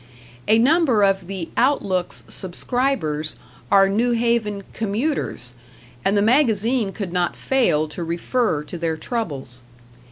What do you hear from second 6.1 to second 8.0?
the magazine could not fail